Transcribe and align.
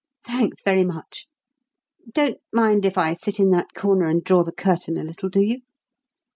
Thanks 0.25 0.63
very 0.63 0.83
much. 0.83 1.27
Don't 2.11 2.39
mind 2.51 2.87
if 2.87 2.97
I 2.97 3.13
sit 3.13 3.39
in 3.39 3.51
that 3.51 3.75
corner 3.75 4.07
and 4.07 4.23
draw 4.23 4.43
the 4.43 4.51
curtain 4.51 4.97
a 4.97 5.03
little, 5.03 5.29
do 5.29 5.41
you?" 5.41 5.61